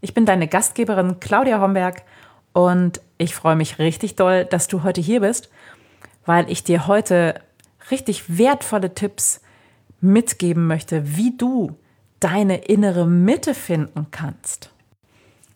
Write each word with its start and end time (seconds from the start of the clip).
Ich 0.00 0.14
bin 0.14 0.24
deine 0.24 0.48
Gastgeberin 0.48 1.20
Claudia 1.20 1.60
Homberg 1.60 2.02
und 2.52 3.00
ich 3.18 3.34
freue 3.34 3.56
mich 3.56 3.78
richtig 3.78 4.16
doll, 4.16 4.46
dass 4.46 4.66
du 4.66 4.82
heute 4.82 5.00
hier 5.00 5.20
bist, 5.20 5.50
weil 6.24 6.50
ich 6.50 6.64
dir 6.64 6.86
heute 6.86 7.34
richtig 7.90 8.38
wertvolle 8.38 8.94
Tipps 8.94 9.42
mitgeben 10.00 10.66
möchte, 10.66 11.16
wie 11.16 11.36
du 11.36 11.76
deine 12.18 12.64
innere 12.64 13.06
Mitte 13.06 13.54
finden 13.54 14.06
kannst. 14.10 14.70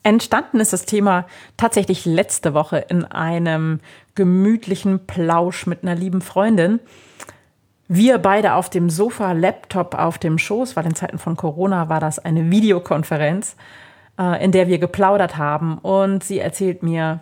Entstanden 0.02 0.60
ist 0.60 0.74
das 0.74 0.84
Thema 0.84 1.26
tatsächlich 1.56 2.04
letzte 2.04 2.52
Woche 2.52 2.76
in 2.76 3.06
einem 3.06 3.80
gemütlichen 4.14 5.06
Plausch 5.06 5.66
mit 5.66 5.82
einer 5.82 5.94
lieben 5.94 6.20
Freundin. 6.20 6.80
Wir 7.88 8.18
beide 8.18 8.54
auf 8.54 8.68
dem 8.68 8.90
Sofa, 8.90 9.32
Laptop 9.32 9.94
auf 9.94 10.18
dem 10.18 10.36
Schoß, 10.36 10.76
weil 10.76 10.84
in 10.84 10.94
Zeiten 10.94 11.18
von 11.18 11.36
Corona 11.36 11.88
war 11.88 12.00
das 12.00 12.18
eine 12.18 12.50
Videokonferenz 12.50 13.56
in 14.16 14.52
der 14.52 14.68
wir 14.68 14.78
geplaudert 14.78 15.36
haben. 15.36 15.78
Und 15.78 16.24
sie 16.24 16.38
erzählt 16.38 16.82
mir 16.82 17.20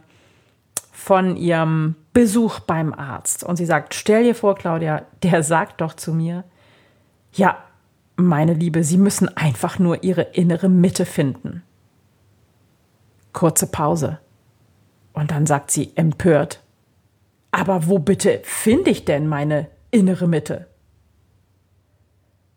von 0.90 1.36
ihrem 1.36 1.96
Besuch 2.12 2.60
beim 2.60 2.92
Arzt. 2.92 3.44
Und 3.44 3.56
sie 3.56 3.66
sagt, 3.66 3.94
stell 3.94 4.24
dir 4.24 4.34
vor, 4.34 4.54
Claudia, 4.54 5.02
der 5.22 5.42
sagt 5.42 5.80
doch 5.80 5.94
zu 5.94 6.12
mir, 6.12 6.44
ja, 7.32 7.56
meine 8.16 8.54
Liebe, 8.54 8.84
Sie 8.84 8.98
müssen 8.98 9.34
einfach 9.36 9.78
nur 9.78 10.02
Ihre 10.04 10.22
innere 10.22 10.68
Mitte 10.68 11.06
finden. 11.06 11.62
Kurze 13.32 13.66
Pause. 13.66 14.18
Und 15.12 15.30
dann 15.30 15.46
sagt 15.46 15.70
sie 15.70 15.92
empört, 15.96 16.62
aber 17.50 17.86
wo 17.86 17.98
bitte 17.98 18.40
finde 18.44 18.90
ich 18.90 19.04
denn 19.04 19.28
meine 19.28 19.68
innere 19.90 20.26
Mitte? 20.26 20.68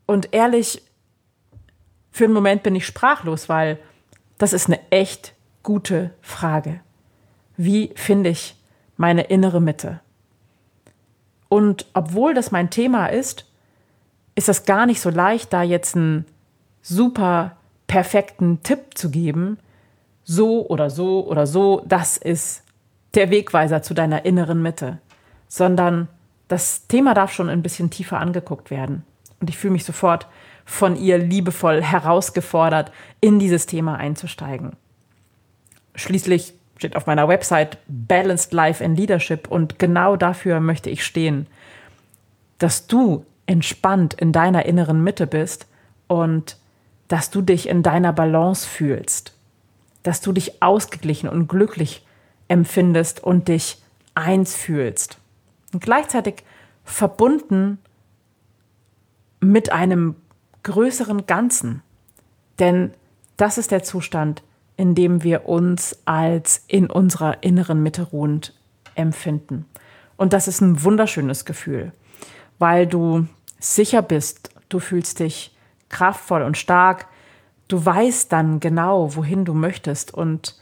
Und 0.06 0.34
ehrlich, 0.34 0.82
für 2.12 2.26
einen 2.26 2.34
Moment 2.34 2.64
bin 2.64 2.76
ich 2.76 2.86
sprachlos, 2.86 3.50
weil 3.50 3.78
das 4.38 4.54
ist 4.54 4.68
eine 4.68 4.80
echt 4.92 5.34
gute 5.64 6.12
Frage. 6.22 6.80
Wie 7.58 7.92
finde 7.96 8.30
ich 8.30 8.56
meine 8.98 9.24
innere 9.24 9.62
Mitte? 9.62 10.00
Und 11.50 11.86
obwohl 11.94 12.34
das 12.34 12.52
mein 12.52 12.70
Thema 12.70 13.08
ist, 13.08 13.46
ist 14.36 14.50
das 14.50 14.66
gar 14.66 14.86
nicht 14.86 15.00
so 15.00 15.10
leicht, 15.10 15.54
da 15.54 15.64
jetzt 15.64 15.96
einen 15.96 16.26
super 16.82 17.56
perfekten 17.88 18.62
Tipp 18.64 18.98
zu 18.98 19.10
geben. 19.10 19.58
So 20.24 20.68
oder 20.68 20.90
so 20.90 21.26
oder 21.28 21.48
so, 21.48 21.84
das 21.86 22.18
ist 22.18 22.64
der 23.14 23.30
Wegweiser 23.30 23.82
zu 23.82 23.94
deiner 23.94 24.26
inneren 24.26 24.62
Mitte. 24.62 24.98
Sondern 25.48 26.10
das 26.48 26.88
Thema 26.88 27.14
darf 27.14 27.32
schon 27.32 27.50
ein 27.50 27.62
bisschen 27.62 27.90
tiefer 27.90 28.20
angeguckt 28.20 28.70
werden. 28.70 29.04
Und 29.40 29.50
ich 29.50 29.58
fühle 29.58 29.74
mich 29.74 29.86
sofort 29.86 30.28
von 30.66 30.96
ihr 30.98 31.18
liebevoll 31.18 31.82
herausgefordert, 31.82 32.92
in 33.22 33.40
dieses 33.40 33.68
Thema 33.68 33.96
einzusteigen. 33.96 34.74
Schließlich 35.94 36.54
steht 36.78 36.96
auf 36.96 37.06
meiner 37.06 37.28
Website 37.28 37.78
Balanced 37.88 38.52
Life 38.52 38.84
and 38.84 38.98
Leadership 38.98 39.48
und 39.48 39.80
genau 39.80 40.16
dafür 40.18 40.60
möchte 40.60 40.90
ich 40.90 41.06
stehen, 41.06 41.48
dass 42.58 42.88
du 42.88 43.26
entspannt 43.46 44.16
in 44.16 44.32
deiner 44.32 44.66
inneren 44.66 45.04
Mitte 45.04 45.28
bist 45.28 45.68
und 46.08 46.58
dass 47.08 47.30
du 47.30 47.42
dich 47.42 47.70
in 47.70 47.84
deiner 47.84 48.12
Balance 48.12 48.68
fühlst, 48.68 49.34
dass 50.04 50.22
du 50.22 50.32
dich 50.32 50.62
ausgeglichen 50.62 51.30
und 51.30 51.48
glücklich 51.48 52.06
empfindest 52.48 53.24
und 53.24 53.48
dich 53.48 53.82
eins 54.16 54.56
fühlst. 54.56 55.18
Und 55.74 55.82
gleichzeitig 55.82 56.44
verbunden 56.84 57.78
mit 59.40 59.72
einem 59.72 60.16
größeren 60.66 61.26
Ganzen. 61.26 61.82
Denn 62.60 62.92
das 63.38 63.58
ist 63.58 63.72
der 63.72 63.84
Zustand, 63.84 64.44
in 64.76 64.96
dem 64.96 65.24
wir 65.24 65.48
uns 65.48 65.98
als 66.04 66.64
in 66.68 66.90
unserer 66.90 67.44
inneren 67.44 67.82
Mitte 67.82 68.04
ruhend 68.04 68.54
empfinden. 68.96 69.66
Und 70.18 70.34
das 70.34 70.48
ist 70.48 70.62
ein 70.62 70.84
wunderschönes 70.84 71.46
Gefühl, 71.46 71.94
weil 72.60 72.88
du 72.88 73.28
sicher 73.60 74.02
bist, 74.02 74.50
du 74.70 74.80
fühlst 74.80 75.20
dich 75.20 75.56
kraftvoll 75.90 76.42
und 76.42 76.58
stark, 76.58 77.08
du 77.68 77.84
weißt 77.86 78.32
dann 78.32 78.60
genau, 78.60 79.16
wohin 79.16 79.46
du 79.46 79.54
möchtest 79.54 80.14
und 80.14 80.60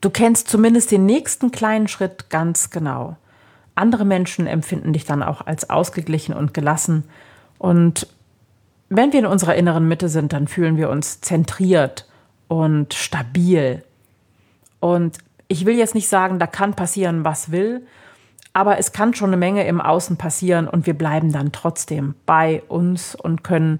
du 0.00 0.10
kennst 0.10 0.48
zumindest 0.48 0.90
den 0.90 1.06
nächsten 1.06 1.50
kleinen 1.50 1.88
Schritt 1.88 2.30
ganz 2.30 2.70
genau. 2.70 3.16
Andere 3.74 4.04
Menschen 4.04 4.46
empfinden 4.46 4.92
dich 4.92 5.04
dann 5.04 5.22
auch 5.22 5.46
als 5.46 5.68
ausgeglichen 5.68 6.34
und 6.34 6.54
gelassen 6.54 7.04
und 7.58 8.08
wenn 8.88 9.12
wir 9.12 9.20
in 9.20 9.26
unserer 9.26 9.54
inneren 9.54 9.88
Mitte 9.88 10.08
sind, 10.08 10.32
dann 10.32 10.48
fühlen 10.48 10.76
wir 10.76 10.90
uns 10.90 11.20
zentriert 11.20 12.06
und 12.48 12.94
stabil. 12.94 13.82
Und 14.80 15.18
ich 15.48 15.66
will 15.66 15.76
jetzt 15.76 15.94
nicht 15.94 16.08
sagen, 16.08 16.38
da 16.38 16.46
kann 16.46 16.74
passieren, 16.74 17.24
was 17.24 17.50
will, 17.50 17.86
aber 18.52 18.78
es 18.78 18.92
kann 18.92 19.14
schon 19.14 19.30
eine 19.30 19.36
Menge 19.36 19.66
im 19.66 19.80
Außen 19.80 20.16
passieren 20.16 20.66
und 20.66 20.86
wir 20.86 20.94
bleiben 20.94 21.32
dann 21.32 21.52
trotzdem 21.52 22.14
bei 22.24 22.62
uns 22.68 23.14
und 23.14 23.44
können 23.44 23.78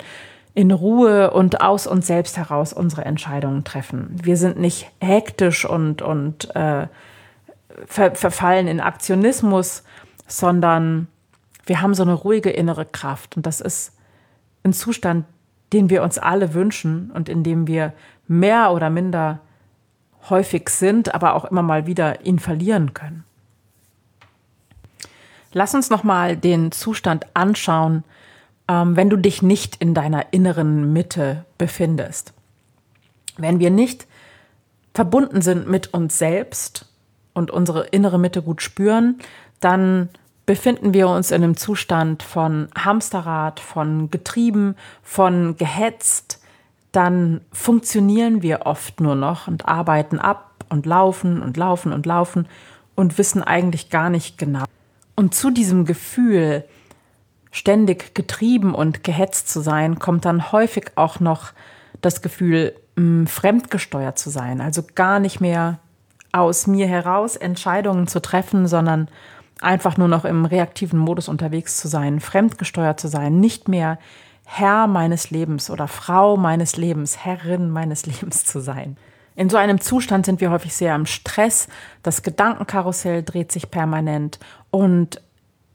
in 0.54 0.70
Ruhe 0.70 1.30
und 1.32 1.60
aus 1.60 1.86
uns 1.86 2.06
selbst 2.06 2.36
heraus 2.36 2.72
unsere 2.72 3.04
Entscheidungen 3.04 3.64
treffen. 3.64 4.16
Wir 4.22 4.36
sind 4.36 4.58
nicht 4.58 4.90
hektisch 5.00 5.64
und, 5.64 6.02
und 6.02 6.54
äh, 6.54 6.88
ver 7.86 8.14
verfallen 8.14 8.66
in 8.66 8.80
Aktionismus, 8.80 9.82
sondern 10.26 11.08
wir 11.66 11.82
haben 11.82 11.94
so 11.94 12.02
eine 12.02 12.14
ruhige 12.14 12.50
innere 12.50 12.86
Kraft 12.86 13.36
und 13.36 13.46
das 13.46 13.60
ist 13.60 13.95
ein 14.66 14.72
Zustand, 14.72 15.24
den 15.72 15.90
wir 15.90 16.02
uns 16.02 16.18
alle 16.18 16.54
wünschen 16.54 17.10
und 17.12 17.28
in 17.28 17.42
dem 17.42 17.66
wir 17.66 17.92
mehr 18.28 18.72
oder 18.72 18.90
minder 18.90 19.40
häufig 20.28 20.68
sind, 20.68 21.14
aber 21.14 21.34
auch 21.34 21.44
immer 21.44 21.62
mal 21.62 21.86
wieder 21.86 22.24
ihn 22.24 22.38
verlieren 22.38 22.94
können. 22.94 23.24
Lass 25.52 25.74
uns 25.74 25.90
noch 25.90 26.04
mal 26.04 26.36
den 26.36 26.72
Zustand 26.72 27.26
anschauen, 27.34 28.04
ähm, 28.68 28.96
wenn 28.96 29.08
du 29.08 29.16
dich 29.16 29.42
nicht 29.42 29.76
in 29.76 29.94
deiner 29.94 30.32
inneren 30.32 30.92
Mitte 30.92 31.44
befindest. 31.56 32.32
Wenn 33.38 33.58
wir 33.58 33.70
nicht 33.70 34.06
verbunden 34.94 35.42
sind 35.42 35.68
mit 35.68 35.94
uns 35.94 36.18
selbst 36.18 36.86
und 37.32 37.50
unsere 37.50 37.86
innere 37.86 38.18
Mitte 38.18 38.42
gut 38.42 38.62
spüren, 38.62 39.18
dann 39.60 40.08
befinden 40.46 40.94
wir 40.94 41.08
uns 41.08 41.32
in 41.32 41.42
einem 41.42 41.56
Zustand 41.56 42.22
von 42.22 42.68
Hamsterrad, 42.76 43.60
von 43.60 44.10
getrieben, 44.10 44.76
von 45.02 45.56
gehetzt, 45.56 46.40
dann 46.92 47.40
funktionieren 47.52 48.42
wir 48.42 48.64
oft 48.64 49.00
nur 49.00 49.16
noch 49.16 49.48
und 49.48 49.68
arbeiten 49.68 50.18
ab 50.18 50.64
und 50.70 50.86
laufen 50.86 51.42
und 51.42 51.56
laufen 51.56 51.92
und 51.92 52.06
laufen 52.06 52.48
und 52.94 53.18
wissen 53.18 53.42
eigentlich 53.42 53.90
gar 53.90 54.08
nicht 54.08 54.38
genau. 54.38 54.64
Und 55.16 55.34
zu 55.34 55.50
diesem 55.50 55.84
Gefühl, 55.84 56.64
ständig 57.50 58.14
getrieben 58.14 58.74
und 58.74 59.02
gehetzt 59.02 59.48
zu 59.48 59.60
sein, 59.60 59.98
kommt 59.98 60.24
dann 60.24 60.52
häufig 60.52 60.92
auch 60.94 61.20
noch 61.20 61.52
das 62.00 62.22
Gefühl, 62.22 62.74
mh, 62.96 63.26
fremdgesteuert 63.26 64.18
zu 64.18 64.30
sein, 64.30 64.60
also 64.60 64.82
gar 64.94 65.18
nicht 65.18 65.40
mehr 65.40 65.78
aus 66.32 66.66
mir 66.66 66.86
heraus 66.86 67.34
Entscheidungen 67.36 68.06
zu 68.06 68.20
treffen, 68.20 68.66
sondern 68.68 69.08
einfach 69.60 69.96
nur 69.96 70.08
noch 70.08 70.24
im 70.24 70.44
reaktiven 70.44 70.98
Modus 70.98 71.28
unterwegs 71.28 71.78
zu 71.78 71.88
sein, 71.88 72.20
fremdgesteuert 72.20 73.00
zu 73.00 73.08
sein, 73.08 73.40
nicht 73.40 73.68
mehr 73.68 73.98
Herr 74.44 74.86
meines 74.86 75.30
Lebens 75.30 75.70
oder 75.70 75.88
Frau 75.88 76.36
meines 76.36 76.76
Lebens, 76.76 77.24
Herrin 77.24 77.70
meines 77.70 78.06
Lebens 78.06 78.44
zu 78.44 78.60
sein. 78.60 78.96
In 79.34 79.50
so 79.50 79.58
einem 79.58 79.80
Zustand 79.80 80.24
sind 80.24 80.40
wir 80.40 80.50
häufig 80.50 80.74
sehr 80.74 80.94
im 80.94 81.04
Stress, 81.04 81.68
das 82.02 82.22
Gedankenkarussell 82.22 83.22
dreht 83.22 83.52
sich 83.52 83.70
permanent. 83.70 84.38
Und 84.70 85.20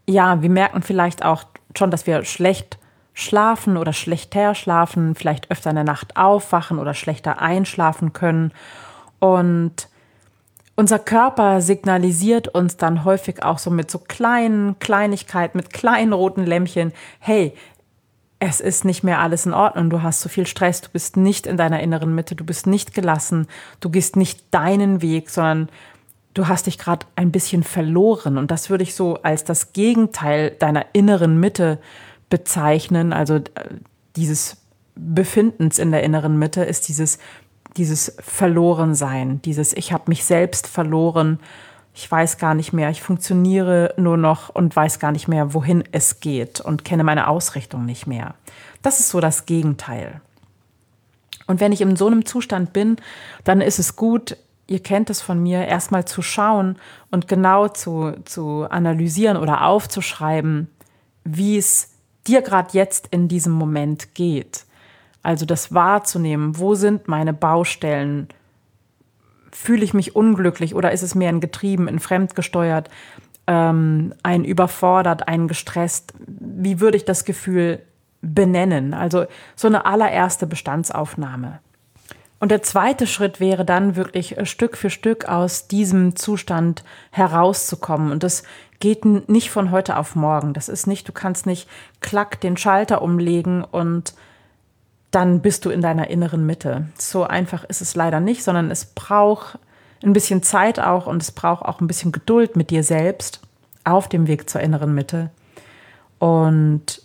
ja, 0.07 0.41
wir 0.41 0.49
merken 0.49 0.81
vielleicht 0.81 1.23
auch 1.23 1.43
schon, 1.77 1.91
dass 1.91 2.07
wir 2.07 2.23
schlecht 2.25 2.79
schlafen 3.13 3.77
oder 3.77 3.93
schlechter 3.93 4.55
schlafen, 4.55 5.15
vielleicht 5.15 5.51
öfter 5.51 5.69
in 5.69 5.75
der 5.75 5.85
Nacht 5.85 6.17
aufwachen 6.17 6.79
oder 6.79 6.93
schlechter 6.93 7.41
einschlafen 7.41 8.13
können. 8.13 8.51
Und 9.19 9.89
unser 10.75 10.99
Körper 10.99 11.61
signalisiert 11.61 12.47
uns 12.47 12.77
dann 12.77 13.03
häufig 13.03 13.43
auch 13.43 13.59
so 13.59 13.69
mit 13.69 13.91
so 13.91 13.99
kleinen 13.99 14.79
Kleinigkeiten, 14.79 15.57
mit 15.57 15.71
kleinen 15.71 16.13
roten 16.13 16.45
Lämpchen, 16.45 16.93
hey, 17.19 17.53
es 18.39 18.59
ist 18.59 18.85
nicht 18.85 19.03
mehr 19.03 19.19
alles 19.19 19.45
in 19.45 19.53
Ordnung, 19.53 19.91
du 19.91 20.01
hast 20.01 20.21
zu 20.21 20.27
so 20.27 20.33
viel 20.33 20.47
Stress, 20.47 20.81
du 20.81 20.89
bist 20.89 21.15
nicht 21.15 21.45
in 21.45 21.57
deiner 21.57 21.79
inneren 21.81 22.15
Mitte, 22.15 22.35
du 22.35 22.43
bist 22.43 22.65
nicht 22.65 22.95
gelassen, 22.95 23.47
du 23.81 23.91
gehst 23.91 24.15
nicht 24.15 24.51
deinen 24.51 25.03
Weg, 25.03 25.29
sondern 25.29 25.69
du 26.33 26.47
hast 26.47 26.65
dich 26.65 26.79
gerade 26.79 27.05
ein 27.15 27.31
bisschen 27.31 27.61
verloren. 27.61 28.39
Und 28.39 28.49
das 28.49 28.71
würde 28.71 28.83
ich 28.83 28.95
so 28.95 29.17
als 29.21 29.43
das 29.43 29.73
Gegenteil 29.73 30.51
deiner 30.51 30.85
inneren 30.93 31.39
Mitte 31.39 31.77
bezeichnen. 32.31 33.13
Also 33.13 33.35
äh, 33.35 33.41
dieses 34.15 34.57
Befindens 34.95 35.77
in 35.77 35.91
der 35.91 36.03
inneren 36.03 36.39
Mitte 36.39 36.63
ist 36.63 36.87
dieses, 36.87 37.19
dieses 37.77 38.15
Verlorensein, 38.19 39.41
dieses 39.43 39.73
Ich 39.73 39.93
habe 39.93 40.03
mich 40.07 40.23
selbst 40.23 40.67
verloren 40.67 41.39
ich 41.93 42.09
weiß 42.09 42.37
gar 42.37 42.53
nicht 42.53 42.71
mehr, 42.73 42.89
ich 42.89 43.01
funktioniere 43.01 43.93
nur 43.97 44.17
noch 44.17 44.49
und 44.49 44.75
weiß 44.75 44.99
gar 44.99 45.11
nicht 45.11 45.27
mehr, 45.27 45.53
wohin 45.53 45.83
es 45.91 46.19
geht 46.19 46.61
und 46.61 46.85
kenne 46.85 47.03
meine 47.03 47.27
Ausrichtung 47.27 47.85
nicht 47.85 48.07
mehr. 48.07 48.35
Das 48.81 48.99
ist 48.99 49.09
so 49.09 49.19
das 49.19 49.45
Gegenteil. 49.45 50.21
Und 51.47 51.59
wenn 51.59 51.73
ich 51.73 51.81
in 51.81 51.97
so 51.97 52.07
einem 52.07 52.25
Zustand 52.25 52.71
bin, 52.71 52.95
dann 53.43 53.59
ist 53.59 53.77
es 53.77 53.97
gut, 53.97 54.37
ihr 54.67 54.81
kennt 54.81 55.09
es 55.09 55.21
von 55.21 55.43
mir, 55.43 55.67
erstmal 55.67 56.05
zu 56.05 56.21
schauen 56.21 56.77
und 57.09 57.27
genau 57.27 57.67
zu, 57.67 58.13
zu 58.23 58.67
analysieren 58.69 59.35
oder 59.35 59.65
aufzuschreiben, 59.65 60.69
wie 61.25 61.57
es 61.57 61.89
dir 62.25 62.41
gerade 62.41 62.69
jetzt 62.71 63.07
in 63.11 63.27
diesem 63.27 63.51
Moment 63.51 64.15
geht. 64.15 64.65
Also 65.23 65.45
das 65.45 65.73
wahrzunehmen, 65.73 66.57
wo 66.57 66.75
sind 66.75 67.07
meine 67.07 67.33
Baustellen, 67.33 68.27
fühle 69.51 69.83
ich 69.83 69.93
mich 69.93 70.15
unglücklich 70.15 70.75
oder 70.75 70.91
ist 70.91 71.03
es 71.03 71.15
mehr 71.15 71.29
ein 71.29 71.41
Getrieben, 71.41 71.87
ein 71.87 71.99
Fremdgesteuert, 71.99 72.89
ähm, 73.47 74.13
ein 74.23 74.43
überfordert, 74.45 75.27
ein 75.27 75.47
gestresst? 75.47 76.13
Wie 76.27 76.79
würde 76.79 76.97
ich 76.97 77.05
das 77.05 77.25
Gefühl 77.25 77.79
benennen? 78.21 78.93
Also 78.93 79.25
so 79.55 79.67
eine 79.67 79.85
allererste 79.85 80.47
Bestandsaufnahme. 80.47 81.59
Und 82.39 82.49
der 82.49 82.63
zweite 82.63 83.05
Schritt 83.05 83.39
wäre 83.39 83.65
dann 83.65 83.95
wirklich 83.95 84.35
äh, 84.37 84.47
Stück 84.47 84.75
für 84.75 84.89
Stück 84.89 85.25
aus 85.29 85.67
diesem 85.67 86.15
Zustand 86.15 86.83
herauszukommen. 87.11 88.11
Und 88.11 88.23
das 88.23 88.41
geht 88.79 89.05
nicht 89.05 89.51
von 89.51 89.69
heute 89.69 89.95
auf 89.95 90.15
morgen. 90.15 90.53
Das 90.53 90.67
ist 90.67 90.87
nicht, 90.87 91.07
du 91.07 91.11
kannst 91.11 91.45
nicht 91.45 91.69
klack 91.99 92.41
den 92.41 92.57
Schalter 92.57 93.03
umlegen 93.03 93.63
und 93.63 94.15
dann 95.11 95.41
bist 95.41 95.65
du 95.65 95.69
in 95.69 95.81
deiner 95.81 96.09
inneren 96.09 96.45
Mitte. 96.45 96.87
So 96.97 97.25
einfach 97.25 97.63
ist 97.65 97.81
es 97.81 97.95
leider 97.95 98.19
nicht, 98.19 98.43
sondern 98.43 98.71
es 98.71 98.85
braucht 98.85 99.59
ein 100.03 100.13
bisschen 100.13 100.41
Zeit 100.41 100.79
auch 100.79 101.05
und 101.05 101.21
es 101.21 101.31
braucht 101.31 101.63
auch 101.63 101.81
ein 101.81 101.87
bisschen 101.87 102.11
Geduld 102.11 102.55
mit 102.55 102.69
dir 102.69 102.83
selbst 102.83 103.41
auf 103.83 104.09
dem 104.09 104.27
Weg 104.27 104.49
zur 104.49 104.61
inneren 104.61 104.95
Mitte. 104.95 105.29
Und 106.17 107.01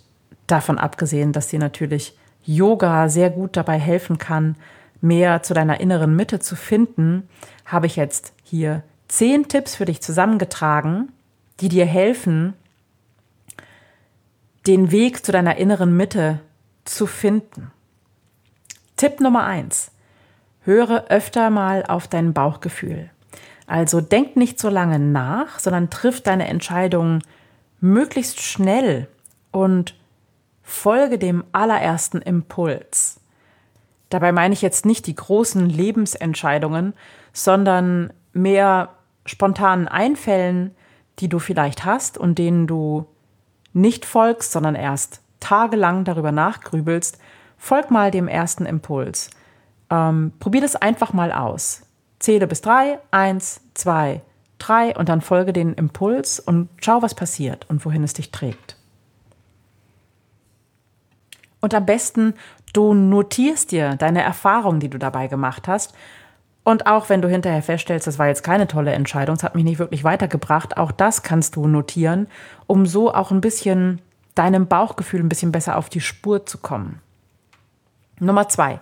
davon 0.47 0.79
abgesehen, 0.79 1.33
dass 1.33 1.49
dir 1.49 1.59
natürlich 1.59 2.17
Yoga 2.45 3.09
sehr 3.09 3.31
gut 3.31 3.57
dabei 3.57 3.79
helfen 3.79 4.19
kann, 4.19 4.57
mehr 5.01 5.43
zu 5.43 5.53
deiner 5.53 5.81
inneren 5.81 6.15
Mitte 6.15 6.39
zu 6.39 6.57
finden, 6.57 7.29
habe 7.65 7.87
ich 7.87 7.97
jetzt 7.97 8.33
hier 8.45 8.83
zehn 9.09 9.49
Tipps 9.49 9.75
für 9.75 9.85
dich 9.85 10.01
zusammengetragen, 10.01 11.13
die 11.61 11.69
dir 11.69 11.87
helfen, 11.87 12.55
den 14.67 14.91
Weg 14.91 15.25
zu 15.25 15.33
deiner 15.33 15.57
inneren 15.57 15.97
Mitte 15.97 16.41
zu 16.85 17.07
finden. 17.07 17.73
Tipp 18.97 19.21
Nummer 19.21 19.45
eins. 19.45 19.91
Höre 20.63 21.07
öfter 21.09 21.51
mal 21.51 21.85
auf 21.87 22.09
dein 22.09 22.33
Bauchgefühl. 22.33 23.11
Also 23.67 24.01
denk 24.01 24.37
nicht 24.37 24.59
so 24.59 24.69
lange 24.69 24.99
nach, 24.99 25.59
sondern 25.59 25.91
triff 25.91 26.21
deine 26.21 26.49
Entscheidung 26.49 27.21
möglichst 27.81 28.41
schnell 28.41 29.09
und 29.53 29.95
folge 30.63 31.19
dem 31.19 31.45
allerersten 31.53 32.23
Impuls. 32.23 33.21
Dabei 34.09 34.33
meine 34.33 34.55
ich 34.55 34.63
jetzt 34.63 34.87
nicht 34.87 35.07
die 35.07 35.15
großen 35.15 35.69
Lebensentscheidungen, 35.69 36.95
sondern 37.33 38.13
mehr 38.33 38.91
spontanen 39.25 39.89
Einfällen, 39.89 40.75
die 41.19 41.29
du 41.29 41.39
vielleicht 41.39 41.85
hast 41.85 42.17
und 42.17 42.39
denen 42.39 42.67
du 42.67 43.07
nicht 43.73 44.07
folgst, 44.07 44.53
sondern 44.53 44.75
erst 44.75 45.21
tagelang 45.41 46.05
darüber 46.05 46.33
nachgrübelst 46.33 47.19
Folg 47.57 47.91
mal 47.91 48.11
dem 48.11 48.29
ersten 48.29 48.67
Impuls. 48.67 49.31
Ähm, 49.91 50.33
probier 50.39 50.61
das 50.61 50.77
einfach 50.77 51.13
mal 51.13 51.33
aus. 51.33 51.83
Zähle 52.19 52.47
bis 52.47 52.61
drei, 52.61 52.99
eins, 53.11 53.61
zwei, 53.75 54.23
drei 54.59 54.97
und 54.97 55.09
dann 55.09 55.21
folge 55.21 55.53
den 55.53 55.75
Impuls 55.75 56.41
und 56.41 56.69
schau, 56.81 57.03
was 57.03 57.15
passiert 57.15 57.69
und 57.69 57.85
wohin 57.85 58.03
es 58.03 58.15
dich 58.15 58.31
trägt. 58.31 58.77
Und 61.61 61.75
am 61.75 61.87
besten, 61.87 62.35
du 62.73 62.95
notierst 62.95 63.73
dir 63.73 63.97
deine 63.97 64.23
Erfahrungen, 64.23 64.81
die 64.81 64.89
du 64.89 64.99
dabei 64.99 65.27
gemacht 65.27 65.69
hast. 65.69 65.95
Und 66.63 66.87
auch 66.87 67.09
wenn 67.09 67.23
du 67.23 67.29
hinterher 67.29 67.63
feststellst, 67.63 68.07
das 68.07 68.19
war 68.19 68.27
jetzt 68.27 68.43
keine 68.43 68.67
tolle 68.67 68.93
Entscheidung, 68.93 69.37
es 69.37 69.45
hat 69.45 69.55
mich 69.55 69.65
nicht 69.65 69.79
wirklich 69.79 70.03
weitergebracht, 70.03 70.77
auch 70.77 70.91
das 70.91 71.23
kannst 71.23 71.55
du 71.55 71.69
notieren, 71.69 72.27
um 72.67 72.87
so 72.87 73.15
auch 73.15 73.31
ein 73.31 73.41
bisschen 73.41 74.01
deinem 74.35 74.67
Bauchgefühl 74.67 75.21
ein 75.21 75.29
bisschen 75.29 75.53
besser 75.53 75.77
auf 75.77 75.89
die 75.89 76.01
Spur 76.01 76.45
zu 76.45 76.59
kommen. 76.59 77.01
Nummer 78.19 78.49
zwei, 78.49 78.81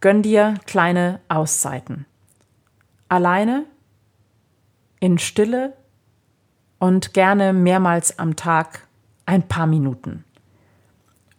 gönn 0.00 0.22
dir 0.22 0.54
kleine 0.66 1.20
Auszeiten. 1.28 2.06
Alleine, 3.08 3.64
in 5.00 5.18
Stille 5.18 5.74
und 6.78 7.14
gerne 7.14 7.52
mehrmals 7.52 8.18
am 8.18 8.36
Tag 8.36 8.86
ein 9.24 9.46
paar 9.46 9.66
Minuten. 9.66 10.24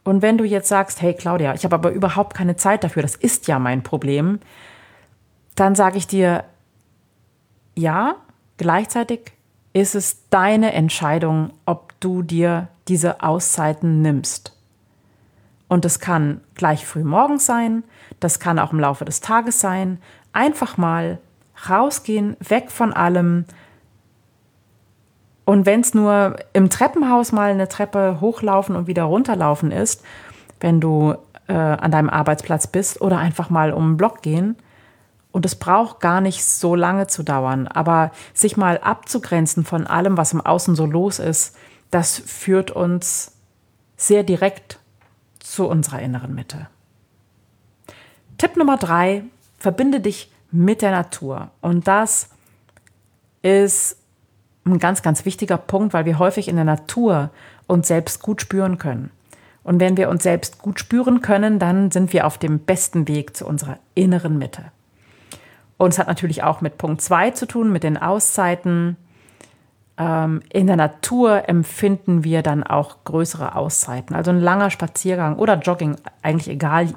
Und 0.04 0.22
wenn 0.22 0.38
du 0.38 0.46
jetzt 0.46 0.70
sagst, 0.70 1.02
hey 1.02 1.14
Claudia, 1.14 1.54
ich 1.54 1.66
habe 1.66 1.76
aber 1.76 1.92
überhaupt 1.92 2.34
keine 2.34 2.56
Zeit 2.56 2.84
dafür, 2.84 3.02
das 3.02 3.16
ist 3.16 3.48
ja 3.48 3.60
mein 3.60 3.84
Problem, 3.84 4.40
dann 5.56 5.76
sage 5.76 5.98
ich 5.98 6.08
dir, 6.08 6.46
ja, 7.76 8.16
gleichzeitig 8.58 9.34
ist 9.74 9.96
es 9.96 10.30
deine 10.30 10.72
Entscheidung, 10.74 11.52
ob 11.66 11.94
du 12.00 12.24
dir 12.24 12.70
diese 12.88 13.22
Auszeiten 13.22 14.02
nimmst. 14.02 14.57
Und 15.68 15.86
das 15.86 16.00
kann 16.00 16.42
gleich 16.56 16.86
früh 16.86 17.04
morgens 17.04 17.46
sein, 17.46 17.84
das 18.20 18.40
kann 18.40 18.60
auch 18.60 18.72
im 18.72 18.80
Laufe 18.80 19.06
des 19.06 19.20
Tages 19.20 19.60
sein. 19.60 20.00
Einfach 20.32 20.78
mal 20.78 21.20
rausgehen, 21.70 22.38
weg 22.40 22.72
von 22.72 22.94
allem. 22.94 23.46
Und 25.46 25.66
wenn 25.66 25.82
es 25.82 25.94
nur 25.94 26.38
im 26.54 26.70
Treppenhaus 26.70 27.32
mal 27.32 27.52
eine 27.52 27.68
Treppe 27.68 28.20
hochlaufen 28.22 28.76
und 28.76 28.88
wieder 28.88 29.04
runterlaufen 29.04 29.72
ist, 29.72 30.04
wenn 30.60 30.80
du 30.80 31.16
äh, 31.48 31.54
an 31.54 31.92
deinem 31.92 32.10
Arbeitsplatz 32.10 32.68
bist 32.68 33.02
oder 33.02 33.18
einfach 33.18 33.50
mal 33.50 33.74
um 33.74 33.92
den 33.92 33.98
Block 33.98 34.22
gehen. 34.22 34.56
Und 35.32 35.46
es 35.46 35.56
braucht 35.56 36.00
gar 36.00 36.22
nicht 36.22 36.44
so 36.44 36.76
lange 36.76 37.08
zu 37.08 37.24
dauern, 37.24 37.68
aber 37.68 38.12
sich 38.34 38.58
mal 38.58 38.80
abzugrenzen 38.80 39.66
von 39.66 39.86
allem, 39.86 40.18
was 40.18 40.34
im 40.34 40.42
Außen 40.42 40.76
so 40.76 40.86
los 40.86 41.20
ist, 41.20 41.56
das 41.92 42.18
führt 42.18 42.72
uns 42.72 43.34
sehr 43.98 44.24
direkt 44.24 44.80
zu 45.58 45.68
unserer 45.68 46.04
inneren 46.04 46.36
Mitte. 46.36 46.68
Tipp 48.38 48.58
Nummer 48.58 48.78
drei, 48.78 49.24
verbinde 49.58 50.00
dich 50.00 50.32
mit 50.52 50.84
der 50.84 50.92
Natur. 50.92 51.50
Und 51.62 51.88
das 51.88 52.30
ist 53.42 53.98
ein 54.66 54.78
ganz, 54.78 55.02
ganz 55.02 55.26
wichtiger 55.26 55.58
Punkt, 55.58 55.96
weil 55.96 56.06
wir 56.06 56.20
häufig 56.20 56.48
in 56.48 56.58
der 56.58 56.66
Natur 56.66 57.32
uns 57.66 57.88
selbst 57.88 58.22
gut 58.22 58.40
spüren 58.40 58.78
können. 58.78 59.10
Und 59.64 59.80
wenn 59.80 59.98
wir 59.98 60.10
uns 60.10 60.22
selbst 60.22 60.60
gut 60.60 60.80
spüren 60.80 61.22
können, 61.24 61.58
dann 61.58 61.90
sind 61.90 62.14
wir 62.14 62.28
auf 62.28 62.38
dem 62.38 62.60
besten 62.60 63.08
Weg 63.08 63.36
zu 63.36 63.48
unserer 63.48 63.80
inneren 63.96 64.38
Mitte. 64.38 64.66
Und 65.78 65.90
es 65.94 65.98
hat 65.98 66.08
natürlich 66.08 66.44
auch 66.44 66.62
mit 66.62 66.78
Punkt 66.78 67.02
zwei 67.02 67.32
zu 67.32 67.48
tun, 67.48 67.72
mit 67.72 67.82
den 67.82 67.98
Auszeiten, 67.98 68.96
ähm, 69.98 70.42
in 70.52 70.68
der 70.68 70.76
Natur 70.76 71.50
empfinden 71.50 72.24
wir 72.24 72.44
dann 72.44 72.64
auch 72.64 73.04
größere 73.04 73.56
Auszeiten. 73.56 74.16
Also 74.16 74.32
ein 74.32 74.40
langer 74.40 74.70
Spaziergang 74.70 75.38
oder 75.38 75.58
Jogging, 75.60 75.98
eigentlich 76.22 76.50
egal. 76.50 76.94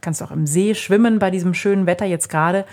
Kannst 0.00 0.22
auch 0.22 0.30
im 0.30 0.46
See 0.46 0.74
schwimmen 0.74 1.18
bei 1.18 1.30
diesem 1.30 1.54
schönen 1.54 1.86
Wetter 1.86 2.06
jetzt 2.06 2.28
gerade. 2.28 2.64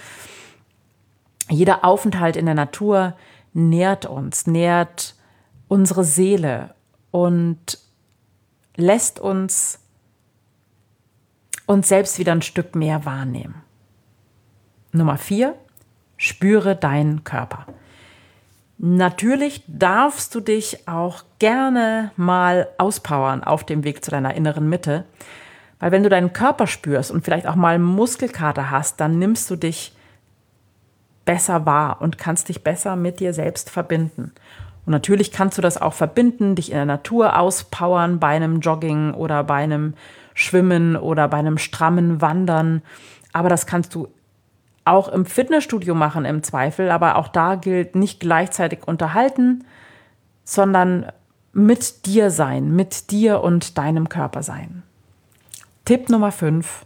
Jeder 1.49 1.83
Aufenthalt 1.83 2.35
in 2.35 2.45
der 2.45 2.55
Natur 2.55 3.13
nährt 3.53 4.05
uns, 4.05 4.47
nährt 4.47 5.15
unsere 5.67 6.03
Seele 6.03 6.75
und 7.09 7.79
lässt 8.75 9.19
uns 9.19 9.79
uns 11.65 11.87
selbst 11.87 12.19
wieder 12.19 12.33
ein 12.33 12.41
Stück 12.41 12.75
mehr 12.75 13.05
wahrnehmen. 13.05 13.55
Nummer 14.91 15.17
vier, 15.17 15.55
spüre 16.17 16.75
deinen 16.75 17.23
Körper. 17.23 17.65
Natürlich 18.83 19.63
darfst 19.67 20.33
du 20.33 20.39
dich 20.39 20.87
auch 20.87 21.23
gerne 21.37 22.09
mal 22.15 22.67
auspowern 22.79 23.43
auf 23.43 23.63
dem 23.63 23.83
Weg 23.83 24.03
zu 24.03 24.09
deiner 24.09 24.33
inneren 24.33 24.67
Mitte. 24.69 25.05
Weil 25.79 25.91
wenn 25.91 26.01
du 26.01 26.09
deinen 26.09 26.33
Körper 26.33 26.65
spürst 26.65 27.11
und 27.11 27.23
vielleicht 27.23 27.45
auch 27.45 27.53
mal 27.53 27.77
Muskelkater 27.77 28.71
hast, 28.71 28.99
dann 28.99 29.19
nimmst 29.19 29.47
du 29.51 29.55
dich 29.55 29.95
besser 31.25 31.67
wahr 31.67 32.01
und 32.01 32.17
kannst 32.17 32.49
dich 32.49 32.63
besser 32.63 32.95
mit 32.95 33.19
dir 33.19 33.35
selbst 33.35 33.69
verbinden. 33.69 34.31
Und 34.87 34.91
natürlich 34.93 35.31
kannst 35.31 35.59
du 35.59 35.61
das 35.61 35.79
auch 35.79 35.93
verbinden, 35.93 36.55
dich 36.55 36.71
in 36.71 36.77
der 36.77 36.85
Natur 36.85 37.37
auspowern 37.37 38.19
bei 38.19 38.29
einem 38.29 38.61
Jogging 38.61 39.13
oder 39.13 39.43
bei 39.43 39.57
einem 39.57 39.93
Schwimmen 40.33 40.95
oder 40.95 41.27
bei 41.27 41.37
einem 41.37 41.59
strammen 41.59 42.19
Wandern. 42.19 42.81
Aber 43.31 43.47
das 43.47 43.67
kannst 43.67 43.93
du 43.93 44.07
auch 44.85 45.09
im 45.09 45.25
Fitnessstudio 45.25 45.95
machen 45.95 46.25
im 46.25 46.43
Zweifel. 46.43 46.91
Aber 46.91 47.17
auch 47.17 47.27
da 47.27 47.55
gilt 47.55 47.95
nicht 47.95 48.19
gleichzeitig 48.19 48.87
unterhalten, 48.87 49.63
sondern 50.43 51.11
mit 51.53 52.05
dir 52.05 52.31
sein, 52.31 52.75
mit 52.75 53.11
dir 53.11 53.41
und 53.41 53.77
deinem 53.77 54.09
Körper 54.09 54.43
sein. 54.43 54.83
Tipp 55.85 56.09
Nummer 56.09 56.31
5. 56.31 56.85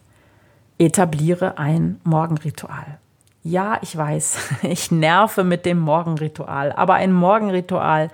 Etabliere 0.77 1.57
ein 1.57 1.99
Morgenritual. 2.03 2.99
Ja, 3.43 3.77
ich 3.81 3.95
weiß, 3.95 4.39
ich 4.63 4.91
nerve 4.91 5.43
mit 5.43 5.65
dem 5.65 5.79
Morgenritual, 5.79 6.71
aber 6.71 6.95
ein 6.95 7.13
Morgenritual 7.13 8.09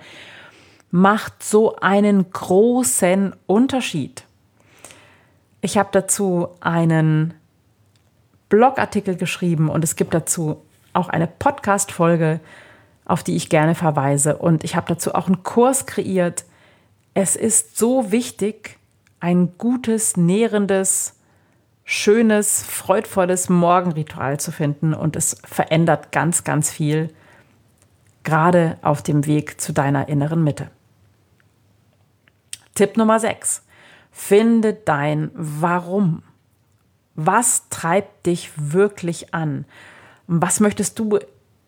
macht 0.90 1.42
so 1.42 1.76
einen 1.76 2.30
großen 2.30 3.34
Unterschied. 3.46 4.24
Ich 5.62 5.78
habe 5.78 5.88
dazu 5.90 6.48
einen 6.60 7.32
Blogartikel 8.52 9.16
geschrieben 9.16 9.70
und 9.70 9.82
es 9.82 9.96
gibt 9.96 10.12
dazu 10.12 10.60
auch 10.92 11.08
eine 11.08 11.26
Podcast-Folge, 11.26 12.38
auf 13.06 13.22
die 13.22 13.34
ich 13.34 13.48
gerne 13.48 13.74
verweise. 13.74 14.36
Und 14.36 14.62
ich 14.62 14.76
habe 14.76 14.88
dazu 14.88 15.14
auch 15.14 15.26
einen 15.26 15.42
Kurs 15.42 15.86
kreiert. 15.86 16.44
Es 17.14 17.34
ist 17.34 17.78
so 17.78 18.12
wichtig, 18.12 18.76
ein 19.20 19.56
gutes, 19.56 20.18
nährendes, 20.18 21.14
schönes, 21.84 22.62
freudvolles 22.62 23.48
Morgenritual 23.48 24.38
zu 24.38 24.52
finden. 24.52 24.92
Und 24.92 25.16
es 25.16 25.40
verändert 25.44 26.12
ganz, 26.12 26.44
ganz 26.44 26.70
viel, 26.70 27.08
gerade 28.22 28.76
auf 28.82 29.00
dem 29.00 29.24
Weg 29.24 29.62
zu 29.62 29.72
deiner 29.72 30.10
inneren 30.10 30.44
Mitte. 30.44 30.70
Tipp 32.74 32.98
Nummer 32.98 33.18
6. 33.18 33.62
Finde 34.10 34.74
dein 34.74 35.30
Warum. 35.32 36.22
Was 37.14 37.68
treibt 37.68 38.26
dich 38.26 38.50
wirklich 38.56 39.34
an? 39.34 39.64
Was 40.26 40.60
möchtest 40.60 40.98
du 40.98 41.18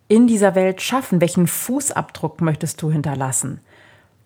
in 0.08 0.26
dieser 0.26 0.54
Welt 0.54 0.80
schaffen? 0.80 1.20
Welchen 1.20 1.46
Fußabdruck 1.46 2.40
möchtest 2.40 2.80
du 2.82 2.90
hinterlassen? 2.90 3.60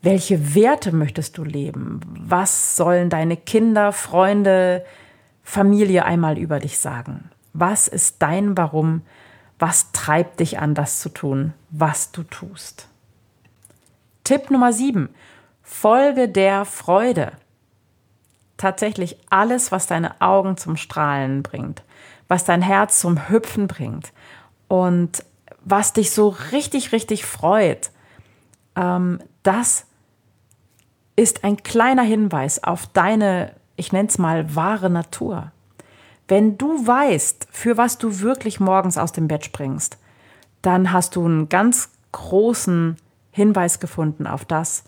Welche 0.00 0.54
Werte 0.54 0.92
möchtest 0.92 1.38
du 1.38 1.44
leben? 1.44 2.00
Was 2.06 2.76
sollen 2.76 3.10
deine 3.10 3.36
Kinder, 3.36 3.92
Freunde, 3.92 4.84
Familie 5.42 6.04
einmal 6.04 6.38
über 6.38 6.60
dich 6.60 6.78
sagen? 6.78 7.30
Was 7.52 7.88
ist 7.88 8.16
dein 8.20 8.56
Warum? 8.56 9.02
Was 9.58 9.90
treibt 9.90 10.38
dich 10.38 10.60
an, 10.60 10.74
das 10.74 11.00
zu 11.00 11.08
tun, 11.08 11.52
was 11.70 12.12
du 12.12 12.22
tust? 12.22 12.86
Tipp 14.22 14.50
Nummer 14.50 14.72
7. 14.72 15.08
Folge 15.62 16.28
der 16.28 16.64
Freude. 16.64 17.32
Tatsächlich 18.58 19.16
alles, 19.30 19.72
was 19.72 19.86
deine 19.86 20.20
Augen 20.20 20.58
zum 20.58 20.76
Strahlen 20.76 21.42
bringt, 21.42 21.82
was 22.28 22.44
dein 22.44 22.60
Herz 22.60 22.98
zum 22.98 23.30
Hüpfen 23.30 23.68
bringt 23.68 24.12
und 24.68 25.24
was 25.64 25.94
dich 25.94 26.10
so 26.10 26.28
richtig, 26.52 26.92
richtig 26.92 27.24
freut, 27.24 27.90
ähm, 28.76 29.20
das 29.42 29.86
ist 31.16 31.42
ein 31.42 31.56
kleiner 31.56 32.02
Hinweis 32.02 32.62
auf 32.62 32.86
deine, 32.86 33.52
ich 33.76 33.92
nenne 33.92 34.08
es 34.08 34.18
mal, 34.18 34.54
wahre 34.54 34.90
Natur. 34.90 35.50
Wenn 36.28 36.58
du 36.58 36.86
weißt, 36.86 37.48
für 37.50 37.76
was 37.76 37.98
du 37.98 38.20
wirklich 38.20 38.60
morgens 38.60 38.98
aus 38.98 39.12
dem 39.12 39.28
Bett 39.28 39.44
springst, 39.44 39.98
dann 40.62 40.92
hast 40.92 41.16
du 41.16 41.24
einen 41.24 41.48
ganz 41.48 41.90
großen 42.12 42.96
Hinweis 43.30 43.80
gefunden 43.80 44.26
auf 44.26 44.44
das, 44.44 44.84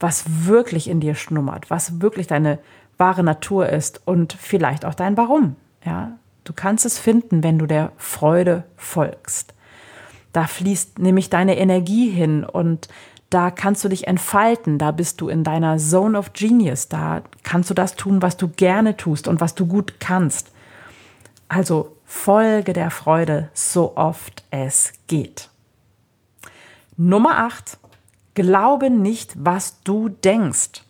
was 0.00 0.46
wirklich 0.46 0.88
in 0.88 1.00
dir 1.00 1.14
schlummert, 1.14 1.70
was 1.70 2.00
wirklich 2.00 2.26
deine 2.26 2.58
wahre 3.02 3.24
Natur 3.24 3.68
ist 3.68 4.00
und 4.04 4.32
vielleicht 4.32 4.84
auch 4.84 4.94
dein 4.94 5.16
Warum. 5.16 5.56
Ja, 5.84 6.12
du 6.44 6.52
kannst 6.52 6.86
es 6.86 7.00
finden, 7.00 7.42
wenn 7.42 7.58
du 7.58 7.66
der 7.66 7.90
Freude 7.96 8.62
folgst. 8.76 9.54
Da 10.32 10.46
fließt 10.46 11.00
nämlich 11.00 11.28
deine 11.28 11.58
Energie 11.58 12.08
hin 12.08 12.44
und 12.44 12.88
da 13.28 13.50
kannst 13.50 13.82
du 13.82 13.88
dich 13.88 14.06
entfalten, 14.06 14.78
da 14.78 14.92
bist 14.92 15.20
du 15.20 15.28
in 15.28 15.42
deiner 15.42 15.78
Zone 15.78 16.16
of 16.16 16.32
Genius, 16.32 16.88
da 16.88 17.22
kannst 17.42 17.70
du 17.70 17.74
das 17.74 17.96
tun, 17.96 18.22
was 18.22 18.36
du 18.36 18.46
gerne 18.46 18.96
tust 18.96 19.26
und 19.26 19.40
was 19.40 19.56
du 19.56 19.66
gut 19.66 19.94
kannst. 19.98 20.52
Also 21.48 21.96
folge 22.04 22.72
der 22.72 22.92
Freude 22.92 23.50
so 23.52 23.96
oft 23.96 24.44
es 24.52 24.92
geht. 25.08 25.48
Nummer 26.96 27.38
8. 27.38 27.78
Glaube 28.34 28.90
nicht, 28.90 29.32
was 29.36 29.82
du 29.82 30.08
denkst. 30.08 30.82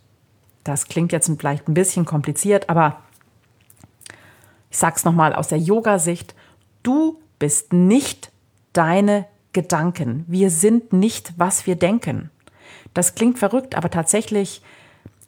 Das 0.64 0.86
klingt 0.86 1.12
jetzt 1.12 1.30
vielleicht 1.38 1.68
ein 1.68 1.74
bisschen 1.74 2.04
kompliziert, 2.04 2.68
aber 2.70 2.98
ich 4.70 4.78
sage 4.78 4.96
es 4.96 5.04
nochmal 5.04 5.34
aus 5.34 5.48
der 5.48 5.58
Yoga-Sicht. 5.58 6.34
Du 6.82 7.20
bist 7.38 7.72
nicht 7.72 8.32
deine 8.72 9.26
Gedanken. 9.52 10.24
Wir 10.28 10.50
sind 10.50 10.92
nicht, 10.92 11.34
was 11.36 11.66
wir 11.66 11.76
denken. 11.76 12.30
Das 12.94 13.14
klingt 13.14 13.38
verrückt, 13.38 13.74
aber 13.74 13.90
tatsächlich 13.90 14.62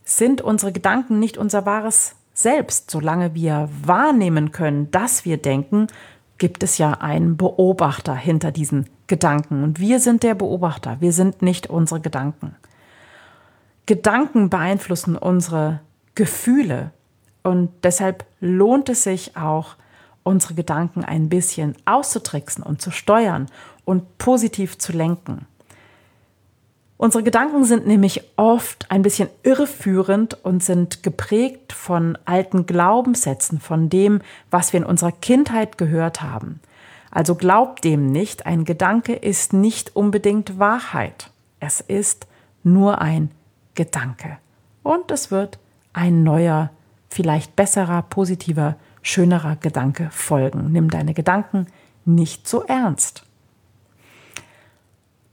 sind 0.04 0.40
unsere 0.40 0.72
Gedanken 0.72 1.18
nicht 1.18 1.36
unser 1.38 1.66
wahres 1.66 2.14
Selbst. 2.32 2.90
Solange 2.90 3.34
wir 3.34 3.68
wahrnehmen 3.84 4.50
können, 4.50 4.90
dass 4.90 5.24
wir 5.24 5.36
denken, 5.36 5.88
gibt 6.38 6.62
es 6.62 6.78
ja 6.78 6.92
einen 6.92 7.36
Beobachter 7.36 8.14
hinter 8.14 8.50
diesen 8.50 8.88
Gedanken. 9.06 9.62
Und 9.62 9.78
wir 9.78 10.00
sind 10.00 10.22
der 10.22 10.34
Beobachter, 10.34 10.96
wir 11.00 11.12
sind 11.12 11.42
nicht 11.42 11.68
unsere 11.68 12.00
Gedanken. 12.00 12.56
Gedanken 13.86 14.50
beeinflussen 14.50 15.16
unsere 15.16 15.80
Gefühle 16.14 16.90
und 17.42 17.70
deshalb 17.82 18.24
lohnt 18.40 18.88
es 18.88 19.02
sich 19.02 19.36
auch, 19.36 19.76
unsere 20.22 20.54
Gedanken 20.54 21.04
ein 21.04 21.28
bisschen 21.28 21.76
auszutricksen 21.84 22.64
und 22.64 22.80
zu 22.80 22.90
steuern 22.90 23.46
und 23.84 24.16
positiv 24.16 24.78
zu 24.78 24.92
lenken. 24.92 25.46
Unsere 26.96 27.22
Gedanken 27.22 27.64
sind 27.64 27.86
nämlich 27.86 28.22
oft 28.36 28.90
ein 28.90 29.02
bisschen 29.02 29.28
irreführend 29.42 30.42
und 30.44 30.62
sind 30.62 31.02
geprägt 31.02 31.72
von 31.72 32.16
alten 32.24 32.64
Glaubenssätzen, 32.64 33.60
von 33.60 33.90
dem, 33.90 34.22
was 34.50 34.72
wir 34.72 34.80
in 34.80 34.86
unserer 34.86 35.12
Kindheit 35.12 35.76
gehört 35.76 36.22
haben. 36.22 36.60
Also 37.10 37.34
glaubt 37.34 37.84
dem 37.84 38.10
nicht, 38.10 38.46
ein 38.46 38.64
Gedanke 38.64 39.12
ist 39.14 39.52
nicht 39.52 39.94
unbedingt 39.94 40.58
Wahrheit. 40.58 41.30
Es 41.60 41.80
ist 41.80 42.26
nur 42.62 43.00
ein 43.02 43.30
Gedanke. 43.74 44.38
Und 44.82 45.10
es 45.10 45.30
wird 45.30 45.58
ein 45.92 46.22
neuer, 46.22 46.70
vielleicht 47.08 47.56
besserer, 47.56 48.02
positiver, 48.02 48.76
schönerer 49.02 49.56
Gedanke 49.56 50.08
folgen. 50.10 50.72
Nimm 50.72 50.90
deine 50.90 51.14
Gedanken 51.14 51.66
nicht 52.04 52.48
so 52.48 52.62
ernst. 52.64 53.24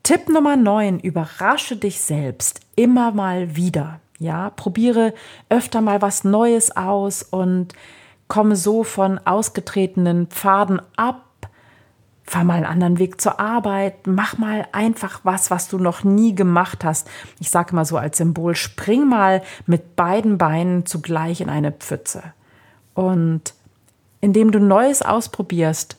Tipp 0.04 0.30
Nummer 0.30 0.56
9, 0.56 1.00
überrasche 1.00 1.78
dich 1.78 2.02
selbst 2.02 2.62
immer 2.76 3.12
mal 3.12 3.56
wieder. 3.56 4.00
Ja, 4.20 4.50
probiere 4.52 5.14
öfter 5.50 5.82
mal 5.82 6.02
was 6.02 6.24
Neues 6.24 6.76
aus 6.76 7.24
und 7.24 7.74
komme 8.28 8.56
so 8.56 8.84
von 8.84 9.20
ausgetretenen 9.20 10.28
Pfaden 10.28 10.82
ab. 10.96 11.26
Fahr 12.24 12.44
mal 12.44 12.56
einen 12.56 12.66
anderen 12.66 13.00
Weg 13.00 13.20
zur 13.20 13.40
Arbeit, 13.40 14.08
mach 14.08 14.38
mal 14.38 14.68
einfach 14.72 15.22
was, 15.24 15.52
was 15.52 15.68
du 15.68 15.78
noch 15.78 16.04
nie 16.04 16.36
gemacht 16.36 16.86
hast. 16.86 17.10
Ich 17.40 17.50
sage 17.50 17.76
mal 17.76 17.86
so 17.86 17.98
als 17.98 18.18
Symbol, 18.18 18.56
spring 18.56 19.08
mal 19.08 19.42
mit 19.66 19.96
beiden 19.96 20.38
Beinen 20.38 20.86
zugleich 20.86 21.42
in 21.42 21.50
eine 21.50 21.72
Pfütze. 21.72 22.24
Und 22.94 23.54
indem 24.22 24.52
du 24.52 24.60
Neues 24.60 25.02
ausprobierst, 25.02 25.98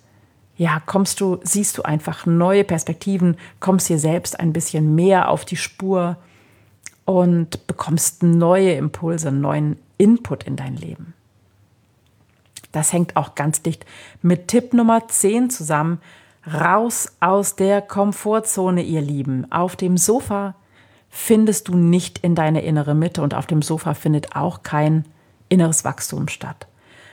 ja, 0.56 0.80
kommst 0.84 1.20
du, 1.20 1.40
siehst 1.42 1.78
du 1.78 1.82
einfach 1.82 2.24
neue 2.24 2.64
Perspektiven, 2.64 3.36
kommst 3.58 3.88
dir 3.88 3.98
selbst 3.98 4.38
ein 4.38 4.52
bisschen 4.52 4.94
mehr 4.94 5.28
auf 5.28 5.44
die 5.44 5.56
Spur 5.56 6.16
und 7.04 7.66
bekommst 7.66 8.22
neue 8.22 8.72
Impulse, 8.74 9.32
neuen 9.32 9.76
Input 9.98 10.44
in 10.44 10.56
dein 10.56 10.76
Leben. 10.76 11.14
Das 12.72 12.92
hängt 12.92 13.16
auch 13.16 13.34
ganz 13.34 13.62
dicht 13.62 13.86
mit 14.22 14.48
Tipp 14.48 14.72
Nummer 14.72 15.06
10 15.06 15.50
zusammen. 15.50 16.00
Raus 16.46 17.12
aus 17.20 17.54
der 17.54 17.82
Komfortzone, 17.82 18.82
ihr 18.82 19.00
Lieben. 19.00 19.50
Auf 19.52 19.76
dem 19.76 19.96
Sofa 19.96 20.56
findest 21.08 21.68
du 21.68 21.76
nicht 21.76 22.18
in 22.18 22.34
deine 22.34 22.62
innere 22.62 22.94
Mitte 22.94 23.22
und 23.22 23.34
auf 23.34 23.46
dem 23.46 23.62
Sofa 23.62 23.94
findet 23.94 24.34
auch 24.34 24.62
kein 24.62 25.04
inneres 25.48 25.84
Wachstum 25.84 26.28
statt. 26.28 26.66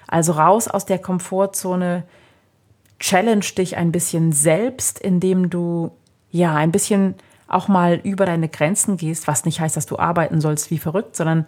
Also 0.08 0.32
raus 0.32 0.68
aus 0.68 0.86
der 0.86 0.98
Komfortzone, 0.98 2.04
challenge 3.00 3.46
dich 3.58 3.78
ein 3.78 3.92
bisschen 3.92 4.32
selbst, 4.32 5.00
indem 5.00 5.50
du 5.50 5.92
ja 6.32 6.56
ein 6.56 6.72
bisschen 6.72 7.16
auch 7.50 7.68
mal 7.68 8.00
über 8.04 8.26
deine 8.26 8.50
Grenzen 8.50 8.98
gehst, 8.98 9.28
was 9.28 9.46
nicht 9.46 9.60
heißt, 9.60 9.78
dass 9.78 9.86
du 9.86 9.98
arbeiten 9.98 10.42
sollst 10.42 10.72
wie 10.72 10.78
verrückt, 10.78 11.16
sondern 11.16 11.46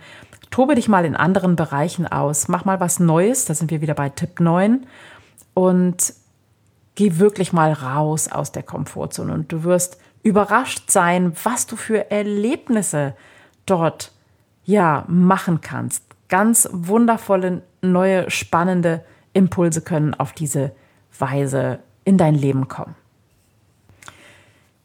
tobe 0.50 0.76
dich 0.76 0.88
mal 0.88 1.06
in 1.06 1.16
anderen 1.16 1.56
Bereichen 1.56 2.08
aus. 2.08 2.48
Mach 2.48 2.66
mal 2.66 2.80
was 2.80 3.00
Neues, 3.00 3.46
da 3.46 3.54
sind 3.54 3.72
wir 3.72 3.82
wieder 3.82 3.94
bei 3.94 4.10
Tipp 4.10 4.40
9 4.40 4.86
und 5.54 6.14
geh 6.96 7.18
wirklich 7.18 7.54
mal 7.54 7.72
raus 7.74 8.32
aus 8.32 8.52
der 8.52 8.64
Komfortzone 8.64 9.34
und 9.34 9.52
du 9.52 9.64
wirst 9.64 9.98
überrascht 10.24 10.92
sein, 10.92 11.34
was 11.44 11.66
du 11.66 11.76
für 11.76 12.12
Erlebnisse 12.12 13.16
dort 13.66 14.12
ja 14.66 15.06
machen 15.08 15.62
kannst. 15.62 16.04
Ganz 16.30 16.70
wundervolle, 16.72 17.64
neue, 17.82 18.30
spannende 18.30 19.04
Impulse 19.34 19.82
können 19.82 20.14
auf 20.14 20.34
diese 20.34 20.72
Weise 21.18 21.80
in 22.04 22.18
dein 22.18 22.36
Leben 22.36 22.68
kommen. 22.68 22.96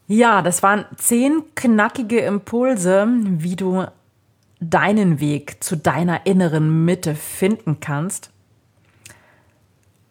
Ja, 0.07 0.41
das 0.41 0.63
waren 0.63 0.85
zehn 0.95 1.43
knackige 1.53 2.21
Impulse, 2.21 3.07
wie 3.09 3.57
du 3.57 3.85
deinen 4.61 5.19
Weg 5.19 5.61
zu 5.61 5.75
deiner 5.75 6.25
inneren 6.25 6.85
Mitte 6.85 7.13
finden 7.13 7.81
kannst. 7.81 8.31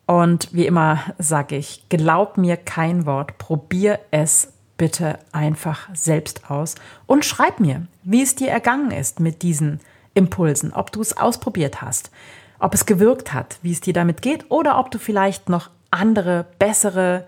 Und 0.07 0.53
wie 0.53 0.67
immer 0.67 1.00
sage 1.19 1.57
ich, 1.57 1.88
glaub 1.88 2.37
mir 2.37 2.59
kein 2.59 3.07
Wort, 3.07 3.38
probier 3.38 3.99
es 4.11 4.53
bitte 4.76 5.19
einfach 5.33 5.88
selbst 5.95 6.50
aus 6.50 6.75
und 7.07 7.25
schreib 7.25 7.59
mir, 7.59 7.87
wie 8.05 8.23
es 8.23 8.35
dir 8.35 8.50
ergangen 8.50 8.91
ist 8.91 9.19
mit 9.19 9.43
diesen 9.43 9.81
Impulsen, 10.12 10.75
ob 10.75 10.93
du 10.93 11.00
es 11.00 11.17
ausprobiert 11.17 11.81
hast, 11.81 12.11
ob 12.59 12.75
es 12.75 12.85
gewirkt 12.85 13.33
hat, 13.33 13.59
wie 13.62 13.73
es 13.73 13.81
dir 13.81 13.95
damit 13.95 14.21
geht 14.21 14.50
oder 14.50 14.79
ob 14.79 14.91
du 14.91 14.99
vielleicht 14.99 15.49
noch 15.49 15.71
andere, 15.91 16.47
bessere 16.59 17.26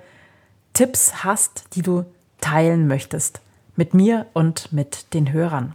Tipps 0.74 1.24
hast, 1.24 1.74
die 1.74 1.82
du 1.82 2.04
teilen 2.40 2.86
möchtest 2.86 3.40
mit 3.76 3.94
mir 3.94 4.26
und 4.32 4.72
mit 4.72 5.14
den 5.14 5.32
Hörern. 5.32 5.74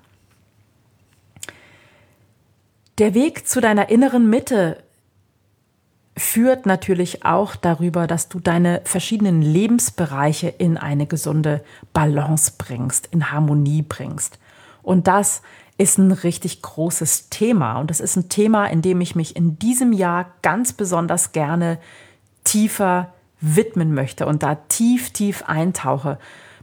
Der 2.99 3.13
Weg 3.13 3.47
zu 3.47 3.61
deiner 3.61 3.89
inneren 3.89 4.29
Mitte 4.29 4.83
führt 6.15 6.65
natürlich 6.65 7.25
auch 7.25 7.55
darüber, 7.55 8.05
dass 8.05 8.29
du 8.29 8.39
deine 8.39 8.81
verschiedenen 8.83 9.41
Lebensbereiche 9.41 10.47
in 10.47 10.77
eine 10.77 11.07
gesunde 11.07 11.63
Balance 11.91 12.53
bringst, 12.57 13.07
in 13.07 13.31
Harmonie 13.31 13.81
bringst. 13.81 14.37
Und 14.83 15.07
das 15.07 15.41
ist 15.77 15.97
ein 15.97 16.11
richtig 16.11 16.61
großes 16.61 17.29
Thema. 17.29 17.79
Und 17.79 17.89
das 17.89 17.99
ist 17.99 18.15
ein 18.15 18.29
Thema, 18.29 18.67
in 18.67 18.81
dem 18.81 19.01
ich 19.01 19.15
mich 19.15 19.35
in 19.35 19.57
diesem 19.57 19.91
Jahr 19.91 20.31
ganz 20.43 20.73
besonders 20.73 21.31
gerne 21.31 21.79
tiefer 22.43 23.11
widmen 23.41 23.93
möchte 23.93 24.25
und 24.25 24.43
da 24.43 24.55
tief, 24.55 25.11
tief 25.11 25.43
eintauche 25.47 26.17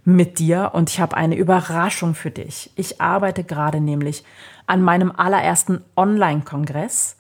mit 0.05 0.39
dir. 0.39 0.71
Und 0.75 0.91
ich 0.91 1.01
habe 1.01 1.17
eine 1.17 1.37
Überraschung 1.37 2.15
für 2.15 2.31
dich. 2.31 2.71
Ich 2.77 3.01
arbeite 3.01 3.45
gerade 3.45 3.81
nämlich 3.81 4.25
an 4.67 4.83
meinem 4.83 5.11
allerersten 5.11 5.83
Online-Kongress 5.97 7.17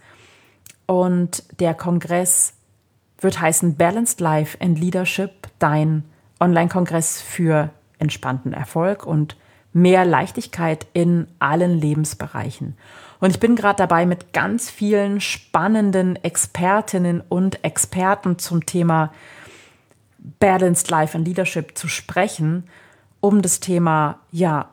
und 0.86 1.44
der 1.60 1.74
Kongress 1.74 2.54
wird 3.20 3.40
heißen 3.40 3.76
Balanced 3.76 4.20
Life 4.20 4.58
and 4.60 4.78
Leadership, 4.78 5.48
dein 5.58 6.04
Online-Kongress 6.40 7.20
für 7.20 7.70
entspannten 7.98 8.52
Erfolg 8.52 9.06
und 9.06 9.36
mehr 9.72 10.04
Leichtigkeit 10.04 10.86
in 10.92 11.28
allen 11.38 11.78
Lebensbereichen. 11.78 12.76
Und 13.20 13.30
ich 13.30 13.38
bin 13.38 13.54
gerade 13.54 13.76
dabei, 13.76 14.06
mit 14.06 14.32
ganz 14.32 14.68
vielen 14.68 15.20
spannenden 15.20 16.16
Expertinnen 16.16 17.22
und 17.28 17.62
Experten 17.62 18.38
zum 18.38 18.66
Thema 18.66 19.12
Balanced 20.38 20.90
Life 20.90 21.16
and 21.16 21.26
Leadership 21.26 21.76
zu 21.76 21.88
sprechen, 21.88 22.64
um 23.20 23.42
das 23.42 23.60
Thema 23.60 24.20
ja 24.30 24.68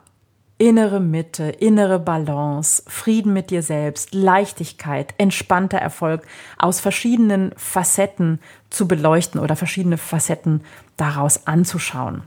innere 0.58 0.98
Mitte, 1.00 1.44
innere 1.44 2.00
Balance, 2.00 2.82
Frieden 2.88 3.32
mit 3.32 3.50
dir 3.50 3.62
selbst, 3.62 4.12
Leichtigkeit, 4.12 5.14
entspannter 5.16 5.78
Erfolg 5.78 6.26
aus 6.58 6.80
verschiedenen 6.80 7.52
Facetten 7.56 8.40
zu 8.68 8.88
beleuchten 8.88 9.40
oder 9.40 9.54
verschiedene 9.54 9.98
Facetten 9.98 10.62
daraus 10.96 11.46
anzuschauen. 11.46 12.22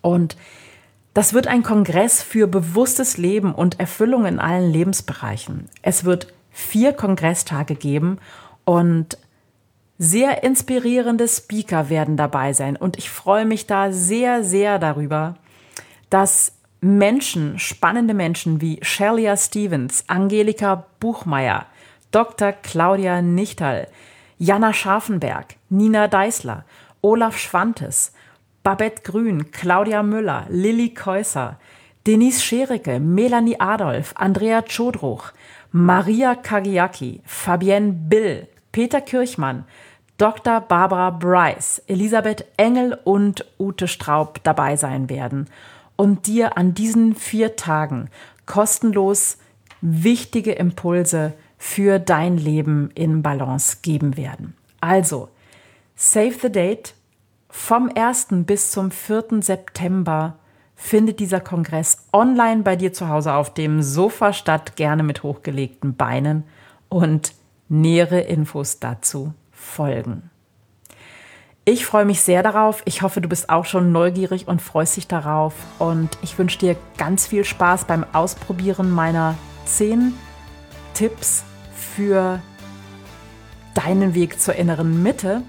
Und 0.00 0.36
das 1.12 1.34
wird 1.34 1.46
ein 1.46 1.62
Kongress 1.62 2.22
für 2.22 2.46
bewusstes 2.46 3.18
Leben 3.18 3.54
und 3.54 3.78
Erfüllung 3.78 4.24
in 4.24 4.38
allen 4.38 4.70
Lebensbereichen. 4.72 5.68
Es 5.82 6.04
wird 6.04 6.32
vier 6.50 6.92
Kongresstage 6.92 7.74
geben 7.74 8.18
und 8.64 9.18
sehr 9.98 10.44
inspirierende 10.44 11.26
Speaker 11.26 11.88
werden 11.88 12.16
dabei 12.16 12.52
sein. 12.52 12.76
Und 12.76 12.96
ich 12.96 13.10
freue 13.10 13.44
mich 13.44 13.66
da 13.66 13.92
sehr, 13.92 14.44
sehr 14.44 14.78
darüber, 14.78 15.34
dass 16.08 16.52
Menschen, 16.80 17.58
spannende 17.58 18.14
Menschen 18.14 18.60
wie 18.60 18.78
Shelia 18.82 19.36
Stevens, 19.36 20.04
Angelika 20.06 20.86
Buchmeier, 21.00 21.66
Dr. 22.12 22.52
Claudia 22.52 23.20
Nichtal, 23.20 23.88
Jana 24.38 24.72
Scharfenberg, 24.72 25.56
Nina 25.68 26.06
Deißler, 26.06 26.64
Olaf 27.02 27.36
Schwantes, 27.36 28.12
Babette 28.62 29.02
Grün, 29.02 29.50
Claudia 29.50 30.04
Müller, 30.04 30.46
Lilly 30.48 30.94
Käuser, 30.94 31.58
Denise 32.06 32.42
Schericke, 32.42 33.00
Melanie 33.00 33.58
Adolf, 33.58 34.14
Andrea 34.16 34.62
Chodruch, 34.62 35.32
Maria 35.72 36.36
Kagiaki, 36.36 37.20
Fabienne 37.24 37.92
Bill, 37.92 38.46
Peter 38.70 39.00
Kirchmann, 39.00 39.64
Dr. 40.18 40.60
Barbara 40.60 41.10
Bryce, 41.10 41.80
Elisabeth 41.86 42.44
Engel 42.56 42.98
und 43.04 43.44
Ute 43.56 43.86
Straub 43.86 44.42
dabei 44.42 44.74
sein 44.74 45.08
werden 45.08 45.48
und 45.94 46.26
dir 46.26 46.58
an 46.58 46.74
diesen 46.74 47.14
vier 47.14 47.54
Tagen 47.54 48.10
kostenlos 48.44 49.38
wichtige 49.80 50.50
Impulse 50.52 51.34
für 51.56 52.00
dein 52.00 52.36
Leben 52.36 52.90
in 52.96 53.22
Balance 53.22 53.78
geben 53.82 54.16
werden. 54.16 54.56
Also, 54.80 55.28
save 55.94 56.34
the 56.42 56.50
date. 56.50 56.94
Vom 57.48 57.88
1. 57.94 58.28
bis 58.44 58.72
zum 58.72 58.90
4. 58.90 59.40
September 59.40 60.36
findet 60.74 61.20
dieser 61.20 61.40
Kongress 61.40 62.08
online 62.12 62.62
bei 62.64 62.74
dir 62.74 62.92
zu 62.92 63.08
Hause 63.08 63.34
auf 63.34 63.54
dem 63.54 63.82
Sofa 63.82 64.32
statt, 64.32 64.74
gerne 64.74 65.04
mit 65.04 65.22
hochgelegten 65.22 65.94
Beinen 65.94 66.42
und 66.88 67.34
nähere 67.68 68.20
Infos 68.20 68.80
dazu 68.80 69.32
folgen. 69.58 70.30
Ich 71.64 71.84
freue 71.84 72.06
mich 72.06 72.22
sehr 72.22 72.42
darauf. 72.42 72.80
Ich 72.86 73.02
hoffe, 73.02 73.20
du 73.20 73.28
bist 73.28 73.50
auch 73.50 73.66
schon 73.66 73.92
neugierig 73.92 74.48
und 74.48 74.62
freust 74.62 74.96
dich 74.96 75.06
darauf. 75.06 75.52
Und 75.78 76.16
ich 76.22 76.38
wünsche 76.38 76.58
dir 76.58 76.76
ganz 76.96 77.26
viel 77.26 77.44
Spaß 77.44 77.84
beim 77.84 78.06
Ausprobieren 78.14 78.90
meiner 78.90 79.34
zehn 79.66 80.14
Tipps 80.94 81.44
für 81.74 82.40
deinen 83.74 84.14
Weg 84.14 84.40
zur 84.40 84.54
inneren 84.54 85.02
Mitte. 85.02 85.42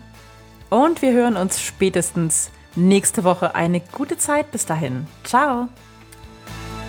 Und 0.69 1.01
wir 1.01 1.13
hören 1.13 1.37
uns 1.37 1.61
spätestens 1.61 2.51
nächste 2.75 3.23
Woche. 3.23 3.55
Eine 3.55 3.79
gute 3.79 4.17
Zeit 4.17 4.51
bis 4.51 4.65
dahin. 4.65 5.07
Ciao. 5.23 5.69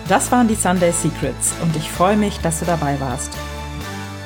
Das 0.09 0.29
waren 0.31 0.49
die 0.49 0.55
Sunday 0.55 0.91
Secrets 0.91 1.53
und 1.61 1.73
ich 1.77 1.89
freue 1.89 2.17
mich, 2.17 2.39
dass 2.39 2.59
du 2.59 2.65
dabei 2.65 2.99
warst. 2.99 3.31